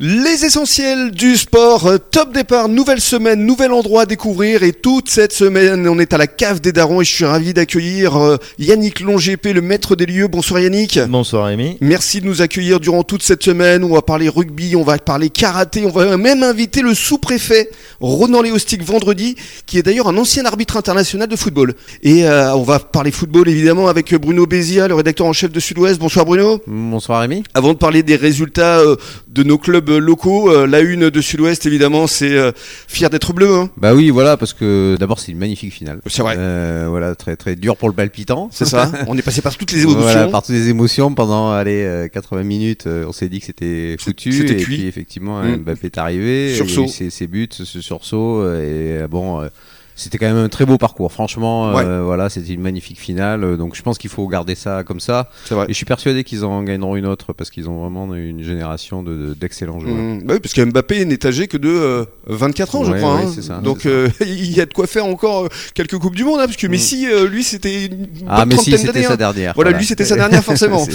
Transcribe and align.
Les 0.00 0.44
essentiels 0.44 1.12
du 1.12 1.36
sport, 1.36 1.86
euh, 1.86 1.98
top 1.98 2.34
départ, 2.34 2.68
nouvelle 2.68 3.00
semaine, 3.00 3.46
nouvel 3.46 3.70
endroit 3.70 4.02
à 4.02 4.06
découvrir 4.06 4.64
et 4.64 4.72
toute 4.72 5.08
cette 5.08 5.32
semaine 5.32 5.86
on 5.86 6.00
est 6.00 6.12
à 6.12 6.18
la 6.18 6.26
cave 6.26 6.60
des 6.60 6.72
darons 6.72 7.00
et 7.00 7.04
je 7.04 7.12
suis 7.12 7.24
ravi 7.24 7.54
d'accueillir 7.54 8.16
euh, 8.16 8.36
Yannick 8.58 8.98
Longépé, 8.98 9.52
le 9.52 9.60
maître 9.60 9.94
des 9.94 10.06
lieux. 10.06 10.26
Bonsoir 10.26 10.58
Yannick. 10.58 10.98
Bonsoir 11.08 11.46
Rémi. 11.46 11.78
Merci 11.80 12.20
de 12.20 12.26
nous 12.26 12.42
accueillir 12.42 12.80
durant 12.80 13.04
toute 13.04 13.22
cette 13.22 13.44
semaine. 13.44 13.84
On 13.84 13.94
va 13.94 14.02
parler 14.02 14.28
rugby, 14.28 14.74
on 14.74 14.82
va 14.82 14.98
parler 14.98 15.30
karaté, 15.30 15.86
on 15.86 15.90
va 15.90 16.16
même 16.16 16.42
inviter 16.42 16.82
le 16.82 16.92
sous-préfet 16.92 17.70
Ronan 18.00 18.42
Léostic 18.42 18.82
vendredi, 18.82 19.36
qui 19.64 19.78
est 19.78 19.84
d'ailleurs 19.84 20.08
un 20.08 20.16
ancien 20.16 20.44
arbitre 20.44 20.76
international 20.76 21.28
de 21.28 21.36
football. 21.36 21.72
Et 22.02 22.26
euh, 22.26 22.52
on 22.56 22.64
va 22.64 22.80
parler 22.80 23.12
football 23.12 23.48
évidemment 23.48 23.86
avec 23.86 24.12
Bruno 24.16 24.44
Bézia, 24.44 24.88
le 24.88 24.96
rédacteur 24.96 25.28
en 25.28 25.32
chef 25.32 25.52
de 25.52 25.60
Sud-Ouest. 25.60 26.00
Bonsoir 26.00 26.24
Bruno. 26.24 26.60
Bonsoir 26.66 27.20
Rémi. 27.20 27.44
Avant 27.54 27.74
de 27.74 27.78
parler 27.78 28.02
des 28.02 28.16
résultats 28.16 28.80
euh, 28.80 28.96
de 29.34 29.42
nos 29.42 29.58
clubs 29.58 29.90
locaux, 29.90 30.50
euh, 30.50 30.66
la 30.66 30.80
une 30.80 31.10
de 31.10 31.20
Sud-Ouest 31.20 31.66
évidemment, 31.66 32.06
c'est 32.06 32.32
euh, 32.32 32.52
fier 32.88 33.10
d'être 33.10 33.32
bleu. 33.32 33.52
Hein. 33.52 33.70
Bah 33.76 33.94
oui, 33.94 34.10
voilà, 34.10 34.36
parce 34.36 34.52
que 34.52 34.96
d'abord 34.98 35.18
c'est 35.18 35.32
une 35.32 35.38
magnifique 35.38 35.72
finale. 35.72 36.00
C'est 36.06 36.22
vrai. 36.22 36.36
Euh, 36.38 36.86
voilà, 36.88 37.14
très 37.14 37.36
très 37.36 37.56
dur 37.56 37.76
pour 37.76 37.88
le 37.88 37.94
palpitant. 37.94 38.48
C'est 38.52 38.64
ça. 38.64 38.90
on 39.08 39.18
est 39.18 39.22
passé 39.22 39.42
par 39.42 39.56
toutes 39.56 39.72
les 39.72 39.82
émotions. 39.82 40.00
Voilà, 40.00 40.28
par 40.28 40.42
toutes 40.42 40.54
les 40.54 40.68
émotions 40.68 41.12
pendant 41.14 41.52
allez, 41.52 41.84
euh, 41.84 42.08
80 42.08 42.42
minutes, 42.44 42.86
euh, 42.86 43.06
on 43.08 43.12
s'est 43.12 43.28
dit 43.28 43.40
que 43.40 43.46
c'était 43.46 43.96
foutu. 43.98 44.32
c'était 44.32 44.56
cuit. 44.56 44.76
puis 44.78 44.86
effectivement, 44.86 45.42
Mm. 45.42 45.56
Mbappé 45.56 45.86
est 45.86 45.98
arrivé, 45.98 46.54
Sursaut. 46.54 46.86
ses, 46.86 47.10
ses 47.10 47.26
buts, 47.26 47.48
ce, 47.50 47.64
sursaut, 47.64 48.40
euh, 48.42 48.60
et 48.60 49.02
euh, 49.02 49.08
bon. 49.08 49.48
C'était 49.96 50.18
quand 50.18 50.26
même 50.26 50.36
un 50.44 50.48
très 50.48 50.66
beau 50.66 50.76
parcours. 50.78 51.12
Franchement, 51.12 51.76
euh, 51.78 52.02
voilà, 52.02 52.28
c'était 52.28 52.52
une 52.52 52.60
magnifique 52.62 52.98
finale. 52.98 53.44
euh, 53.44 53.56
Donc, 53.56 53.74
je 53.76 53.82
pense 53.82 53.96
qu'il 53.98 54.10
faut 54.10 54.26
garder 54.28 54.54
ça 54.54 54.82
comme 54.84 55.00
ça. 55.00 55.30
Vrai. 55.50 55.64
Et 55.66 55.68
je 55.68 55.74
suis 55.74 55.86
persuadé 55.86 56.24
qu'ils 56.24 56.44
en 56.44 56.62
gagneront 56.62 56.96
une 56.96 57.06
autre 57.06 57.32
parce 57.32 57.50
qu'ils 57.50 57.68
ont 57.70 57.80
vraiment 57.80 58.12
une 58.14 58.42
génération 58.42 59.02
de- 59.02 59.14
de- 59.28 59.34
d'excellents 59.34 59.78
joueurs. 59.80 59.94
Mmh. 59.94 60.22
Bah 60.24 60.34
oui, 60.34 60.40
parce 60.40 60.52
que 60.54 60.62
Mbappé 60.64 61.04
n'est 61.04 61.24
âgé 61.26 61.46
que 61.46 61.56
de 61.56 61.68
euh, 61.68 62.04
24 62.26 62.74
ans, 62.76 62.84
je 62.84 62.92
crois. 62.92 63.16
ouais, 63.16 63.22
hein. 63.24 63.42
ça, 63.42 63.58
Donc 63.58 63.86
euh, 63.86 64.08
il 64.20 64.56
y 64.56 64.60
a 64.60 64.66
de 64.66 64.72
quoi 64.72 64.86
faire 64.86 65.04
encore 65.04 65.44
euh, 65.44 65.48
quelques 65.74 65.98
coupes 65.98 66.16
du 66.16 66.24
monde, 66.24 66.40
hein, 66.40 66.46
parce 66.46 66.56
que 66.56 66.66
Messi, 66.66 67.06
euh, 67.06 67.28
lui, 67.28 67.44
c'était 67.44 67.90
Ah, 68.26 68.40
bonne 68.40 68.48
mais 68.48 68.56
si, 68.62 68.70
trentaine 68.70 68.86
c'était 68.86 69.02
sa 69.02 69.12
hein. 69.12 69.16
dernière. 69.16 69.52
Voilà, 69.54 69.72
lui, 69.72 69.84
c'était 69.84 70.04
sa 70.04 70.16
dernière, 70.16 70.42
forcément. 70.44 70.86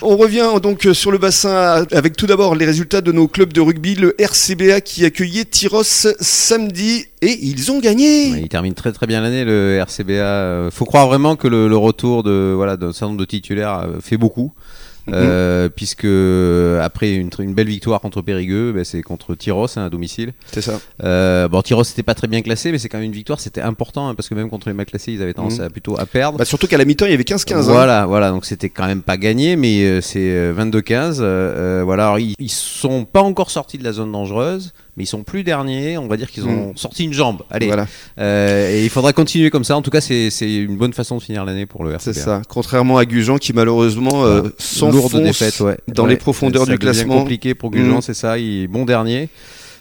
On 0.00 0.16
revient 0.16 0.46
donc 0.62 0.86
euh, 0.86 0.94
sur 0.94 1.10
le 1.10 1.18
bassin 1.18 1.84
avec 1.92 2.16
tout 2.16 2.26
d'abord 2.26 2.54
les 2.54 2.64
résultats 2.64 3.00
de 3.00 3.12
nos 3.12 3.28
clubs 3.28 3.52
de 3.52 3.60
rugby, 3.60 3.94
le 3.94 4.14
RCBA 4.18 4.80
qui 4.80 5.04
accueillait 5.04 5.44
Tyros 5.44 5.82
samedi 6.20 7.06
et 7.20 7.38
ils 7.42 7.70
ont 7.70 7.78
gagné. 7.78 8.32
Ouais, 8.32 8.40
il 8.42 8.48
termine 8.48 8.74
très 8.74 8.92
très 8.92 9.06
bien 9.06 9.20
l'année 9.20 9.44
le 9.44 9.76
RCBA. 9.76 10.70
Faut 10.70 10.84
croire 10.86 11.06
vraiment 11.06 11.36
que 11.36 11.48
le, 11.48 11.68
le 11.68 11.76
retour 11.76 12.22
de 12.22 12.52
voilà 12.54 12.76
d'un 12.76 12.92
certain 12.92 13.08
nombre 13.08 13.20
de 13.20 13.24
titulaires 13.24 13.86
fait 14.00 14.16
beaucoup. 14.16 14.52
Euh, 15.10 15.68
puisque 15.68 16.06
après 16.82 17.14
une, 17.14 17.30
belle 17.54 17.66
victoire 17.68 18.00
contre 18.00 18.22
Périgueux, 18.22 18.72
ben, 18.72 18.84
c'est 18.84 19.02
contre 19.02 19.34
Tyros 19.34 19.66
hein, 19.76 19.86
à 19.86 19.90
domicile. 19.90 20.32
C'est 20.52 20.60
ça. 20.60 20.80
Euh, 21.02 21.48
bon, 21.48 21.60
Tyros 21.62 21.84
c'était 21.84 22.02
pas 22.02 22.14
très 22.14 22.28
bien 22.28 22.42
classé, 22.42 22.70
mais 22.72 22.78
c'est 22.78 22.88
quand 22.88 22.98
même 22.98 23.06
une 23.06 23.12
victoire, 23.12 23.40
c'était 23.40 23.60
important 23.60 24.08
hein, 24.08 24.14
parce 24.14 24.28
que 24.28 24.34
même 24.34 24.48
contre 24.48 24.68
les 24.68 24.74
mal 24.74 24.86
classés, 24.86 25.12
ils 25.12 25.22
avaient 25.22 25.34
tendance 25.34 25.58
Mhm. 25.58 25.64
à 25.64 25.70
plutôt 25.70 25.98
à 25.98 26.06
perdre. 26.06 26.38
Bah, 26.38 26.44
surtout 26.44 26.66
qu'à 26.66 26.78
la 26.78 26.84
mi-temps, 26.84 27.06
il 27.06 27.10
y 27.10 27.14
avait 27.14 27.24
15-15. 27.24 27.68
hein. 27.68 27.72
Voilà, 27.72 28.06
voilà, 28.06 28.30
donc 28.30 28.44
c'était 28.44 28.68
quand 28.70 28.86
même 28.86 29.02
pas 29.02 29.16
gagné, 29.16 29.56
mais 29.56 29.82
euh, 29.82 30.00
c'est 30.00 30.20
euh, 30.20 30.52
22-15. 30.54 31.18
euh, 31.20 31.22
euh, 31.22 31.82
voilà, 31.84 32.04
alors, 32.04 32.18
ils, 32.18 32.34
ils 32.38 32.50
sont 32.50 33.04
pas 33.04 33.22
encore 33.22 33.50
sortis 33.50 33.78
de 33.78 33.84
la 33.84 33.92
zone 33.92 34.12
dangereuse, 34.12 34.72
mais 34.96 35.04
ils 35.04 35.06
sont 35.06 35.22
plus 35.22 35.42
derniers. 35.44 35.96
On 35.98 36.06
va 36.06 36.16
dire 36.16 36.30
qu'ils 36.30 36.44
ont 36.46 36.72
sorti 36.76 37.04
une 37.04 37.12
jambe. 37.12 37.42
Allez, 37.50 37.66
Voilà, 37.66 37.86
euh, 38.18 38.70
et 38.70 38.84
il 38.84 38.90
faudra 38.90 39.12
continuer 39.12 39.50
comme 39.50 39.64
ça. 39.64 39.76
En 39.76 39.82
tout 39.82 39.90
cas, 39.90 40.00
c'est 40.00 40.28
une 40.40 40.76
bonne 40.76 40.92
façon 40.92 41.16
de 41.18 41.22
finir 41.22 41.44
l'année 41.44 41.66
pour 41.66 41.84
le 41.84 41.92
RCBA. 41.92 42.12
c'est 42.12 42.20
ça. 42.20 42.42
Contrairement 42.48 42.98
à 42.98 43.04
Gujan 43.04 43.38
qui 43.38 43.52
malheureusement 43.52 44.24
euh, 44.24 44.42
s'enfonce 44.58 45.14
défaite, 45.14 45.60
ouais. 45.60 45.76
dans 45.88 46.04
Ouais. 46.04 46.10
les 46.10 46.16
profondeurs 46.16 46.66
du 46.66 46.78
classement. 46.78 47.18
compliqué 47.20 47.54
pour 47.54 47.70
Gujan, 47.70 47.98
Mm. 47.98 48.02
c'est 48.02 48.14
ça. 48.14 48.38
Il 48.38 48.64
est 48.64 48.66
bon 48.68 48.84
dernier. 48.84 49.28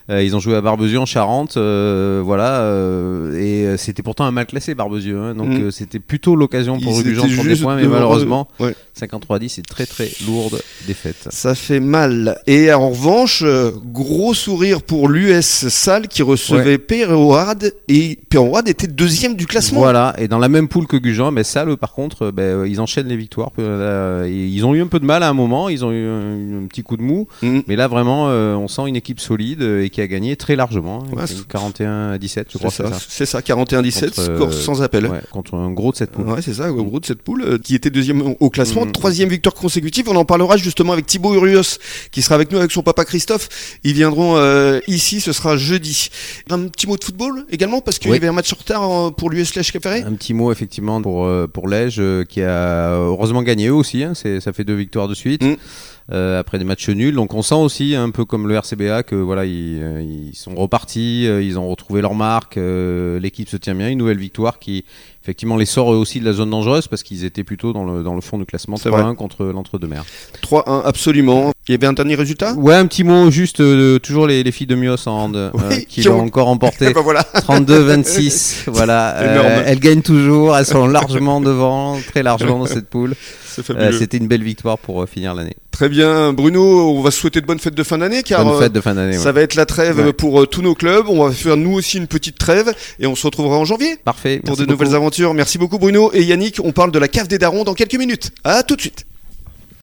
Euh, 0.09 0.23
ils 0.23 0.35
ont 0.35 0.39
joué 0.39 0.55
à 0.55 0.61
Barbezieux 0.61 0.99
en 0.99 1.05
Charente, 1.05 1.55
euh, 1.57 2.21
voilà, 2.25 2.61
euh, 2.61 3.73
et 3.73 3.77
c'était 3.77 4.01
pourtant 4.01 4.25
un 4.25 4.31
mal 4.31 4.47
classé 4.47 4.73
Barbezieux, 4.73 5.17
hein, 5.17 5.35
donc 5.35 5.47
Mm. 5.49 5.71
c'était 5.71 5.99
plutôt 5.99 6.35
l'occasion 6.35 6.79
pour 6.79 7.01
Gujan 7.01 7.27
de 7.27 7.33
prendre 7.35 7.47
des 7.49 7.55
points, 7.55 7.75
mais 7.75 7.87
malheureusement, 7.87 8.47
Ouais. 8.59 8.75
53-10, 8.99 9.49
c'est 9.49 9.65
très 9.65 9.85
très 9.85 10.09
lourde 10.25 10.61
défaite. 10.87 11.27
Ça 11.29 11.55
fait 11.55 11.79
mal. 11.79 12.39
Et 12.47 12.71
en 12.73 12.89
revanche, 12.89 13.41
euh, 13.45 13.71
gros 13.85 14.33
sourire 14.33 14.81
pour 14.81 15.07
l'US 15.09 15.41
Salle 15.69 16.07
qui 16.07 16.21
recevait 16.23 16.77
Péroard 16.77 17.57
et 17.87 18.19
Péroard 18.29 18.67
était 18.67 18.87
deuxième 18.87 19.35
du 19.35 19.47
classement. 19.47 19.79
Voilà, 19.79 20.13
et 20.17 20.27
dans 20.27 20.39
la 20.39 20.49
même 20.49 20.67
poule 20.67 20.87
que 20.87 20.97
Gujan, 20.97 21.31
mais 21.31 21.43
eux, 21.65 21.77
par 21.77 21.93
contre, 21.93 22.31
ben, 22.31 22.43
euh, 22.43 22.67
ils 22.67 22.79
enchaînent 22.81 23.07
les 23.07 23.17
victoires. 23.17 23.51
Euh, 23.59 24.27
ils 24.29 24.65
ont 24.65 24.73
eu 24.75 24.81
un 24.81 24.87
peu 24.87 24.99
de 24.99 25.05
mal 25.05 25.23
à 25.23 25.29
un 25.29 25.33
moment, 25.33 25.69
ils 25.69 25.83
ont 25.85 25.91
eu 25.91 26.05
un, 26.07 26.63
un 26.63 26.67
petit 26.67 26.83
coup 26.83 26.97
de 26.97 27.01
mou, 27.03 27.27
Mm. 27.41 27.59
mais 27.67 27.75
là 27.75 27.87
vraiment, 27.87 28.25
on 28.27 28.67
sent 28.67 28.83
une 28.87 28.95
équipe 28.95 29.19
solide 29.19 29.61
et 29.61 29.89
qui 29.89 30.01
a 30.01 30.07
gagné 30.07 30.35
très 30.35 30.55
largement, 30.55 31.03
hein, 31.03 31.07
Ouais, 31.11 31.17
qui 31.17 31.21
a 31.23 31.27
c'est- 31.27 31.39
eu 31.41 31.45
41 31.47 32.11
à 32.11 32.17
17, 32.17 32.47
je 32.47 32.53
C'est 32.53 32.59
crois. 32.59 32.71
ça, 32.71 32.83
c'est 33.07 33.25
ça. 33.25 33.37
ça, 33.37 33.41
41-17, 33.41 34.09
Contre, 34.15 34.19
euh, 34.29 34.35
score 34.35 34.53
sans 34.53 34.81
appel. 34.81 35.07
Ouais, 35.07 35.19
contre 35.31 35.55
un 35.55 35.71
gros 35.71 35.91
de 35.91 35.97
cette 35.97 36.11
poule. 36.11 36.27
Ouais, 36.27 36.41
c'est 36.41 36.53
ça, 36.55 36.71
au 36.71 36.83
gros 36.83 36.99
de 36.99 37.05
cette 37.05 37.21
poule, 37.21 37.59
qui 37.59 37.75
était 37.75 37.89
deuxième 37.89 38.21
au- 38.21 38.35
au 38.39 38.49
classement, 38.49 38.85
Mhm. 38.91 39.01
troisième 39.01 39.29
victoire 39.29 39.55
consécutive. 39.55 40.07
On 40.09 40.15
en 40.15 40.25
parlera 40.25 40.57
justement 40.57 40.93
avec 40.93 41.05
Thibaut 41.05 41.33
Urios, 41.35 41.77
qui 42.11 42.21
sera 42.21 42.35
avec 42.35 42.51
nous 42.51 42.57
avec 42.57 42.71
son 42.71 42.83
papa 42.83 43.05
Christophe. 43.05 43.49
Ils 43.83 43.93
viendront 43.93 44.37
euh, 44.37 44.79
ici, 44.87 45.21
ce 45.21 45.33
sera 45.33 45.57
jeudi. 45.57 46.09
Un 46.49 46.67
petit 46.67 46.87
mot 46.87 46.97
de 46.97 47.03
football 47.03 47.45
également, 47.49 47.81
parce 47.81 47.99
qu'il 47.99 48.09
y 48.09 48.11
Oui. 48.11 48.17
avait 48.17 48.27
un 48.27 48.33
match 48.33 48.53
en 48.53 48.57
retard 48.57 49.13
pour 49.15 49.29
l'US 49.29 49.55
Lèche 49.55 49.71
Café. 49.71 50.03
Un 50.03 50.13
petit 50.13 50.33
mot 50.33 50.51
effectivement 50.51 51.01
pour 51.01 51.25
euh, 51.25 51.47
pour 51.47 51.67
Lège 51.67 51.95
euh, 51.99 52.23
qui 52.25 52.41
a 52.41 52.91
heureusement 52.93 53.43
gagné 53.43 53.67
eux 53.67 53.73
aussi. 53.73 54.03
Hein, 54.03 54.13
ça 54.15 54.53
fait 54.53 54.63
deux 54.63 54.75
victoires 54.75 55.07
de 55.07 55.15
suite. 55.15 55.43
Mm. 55.43 55.55
Euh, 56.11 56.39
après 56.39 56.57
des 56.59 56.65
matchs 56.65 56.89
nuls, 56.89 57.15
donc 57.15 57.33
on 57.33 57.41
sent 57.41 57.55
aussi 57.55 57.95
un 57.95 58.09
peu 58.09 58.25
comme 58.25 58.47
le 58.47 58.55
RCBA 58.55 59.03
que 59.03 59.15
voilà 59.15 59.45
ils, 59.45 59.79
euh, 59.81 60.01
ils 60.01 60.35
sont 60.35 60.55
repartis, 60.55 61.25
euh, 61.27 61.41
ils 61.41 61.57
ont 61.57 61.67
retrouvé 61.69 62.01
leur 62.01 62.15
marque, 62.15 62.57
l'équipe 62.57 63.47
se 63.49 63.57
tient 63.57 63.75
bien, 63.75 63.89
une 63.89 63.97
nouvelle 63.99 64.17
victoire 64.17 64.59
qui 64.59 64.83
effectivement 65.23 65.55
les 65.55 65.65
sort 65.67 65.87
aussi 65.87 66.19
de 66.19 66.25
la 66.25 66.33
zone 66.33 66.49
dangereuse 66.49 66.87
parce 66.87 67.03
qu'ils 67.03 67.25
étaient 67.25 67.43
plutôt 67.43 67.73
dans 67.73 67.83
le 67.85 68.01
dans 68.03 68.15
le 68.15 68.21
fond 68.21 68.37
du 68.39 68.45
classement 68.45 68.75
C'est 68.77 68.89
3-1 68.89 69.13
contre 69.15 69.45
l'entre-deux-mer. 69.45 70.03
3-1, 70.43 70.81
absolument. 70.83 71.51
Il 71.67 71.73
y 71.73 71.75
avait 71.75 71.85
un 71.87 71.93
dernier 71.93 72.15
résultat? 72.15 72.53
Ouais, 72.55 72.73
un 72.73 72.87
petit 72.87 73.03
mot 73.03 73.29
juste 73.29 73.59
euh, 73.61 73.99
toujours 73.99 74.25
les, 74.25 74.43
les 74.43 74.51
filles 74.51 74.65
de 74.67 74.75
Mios 74.75 75.07
en 75.07 75.11
hand 75.25 75.35
euh, 75.35 75.51
Oui, 75.53 75.85
qui 75.85 76.01
qui 76.01 76.03
l'ont 76.03 76.19
ont- 76.19 76.23
encore 76.25 76.47
emporté. 76.47 76.87
Eh 76.89 76.93
ben 76.93 77.01
voilà. 77.01 77.21
32-26, 77.35 78.63
voilà. 78.67 79.15
Euh, 79.21 79.63
elles 79.65 79.79
gagnent 79.79 80.01
toujours, 80.01 80.57
elles 80.57 80.65
sont 80.65 80.87
largement 80.87 81.39
devant, 81.41 81.97
très 82.07 82.23
largement 82.23 82.59
dans 82.59 82.65
cette 82.65 82.89
poule. 82.89 83.15
C'était 83.45 84.17
une 84.17 84.27
belle 84.27 84.43
victoire 84.43 84.77
pour 84.77 85.07
finir 85.07 85.33
l'année. 85.35 85.55
Très 85.81 85.89
bien, 85.89 86.31
Bruno, 86.31 86.91
on 86.95 87.01
va 87.01 87.09
se 87.09 87.19
souhaiter 87.19 87.41
de 87.41 87.47
bonnes 87.47 87.57
fêtes 87.57 87.73
de 87.73 87.81
fin 87.81 87.97
d'année, 87.97 88.21
car 88.21 88.45
Bonne 88.45 88.53
euh, 88.53 88.59
fête 88.59 88.71
de 88.71 88.81
fin 88.81 88.93
d'année. 88.93 89.17
ça 89.17 89.31
va 89.31 89.41
être 89.41 89.55
la 89.55 89.65
trêve 89.65 89.97
Ouais. 89.97 90.13
pour 90.13 90.39
euh, 90.39 90.45
tous 90.45 90.61
nos 90.61 90.75
clubs. 90.75 91.05
On 91.09 91.25
va 91.25 91.31
faire 91.31 91.57
nous 91.57 91.73
aussi 91.73 91.97
une 91.97 92.05
petite 92.05 92.37
trêve 92.37 92.71
et 92.99 93.07
on 93.07 93.15
se 93.15 93.25
retrouvera 93.25 93.57
en 93.57 93.65
janvier 93.65 93.95
Parfait. 94.05 94.41
pour 94.45 94.49
merci 94.51 94.67
de 94.67 94.71
nouvelles 94.71 94.93
aventures. 94.93 95.33
Merci 95.33 95.57
beaucoup 95.57 95.79
Bruno 95.79 96.11
et 96.13 96.21
Yannick. 96.21 96.59
On 96.63 96.71
parle 96.71 96.91
de 96.91 96.99
la 96.99 97.07
cave 97.07 97.27
des 97.27 97.39
darons 97.39 97.63
dans 97.63 97.73
quelques 97.73 97.95
minutes. 97.95 98.29
À 98.43 98.61
tout 98.61 98.75
de 98.75 98.81
suite. 98.81 99.07